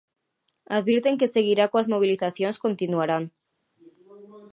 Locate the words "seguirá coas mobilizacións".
1.35-2.61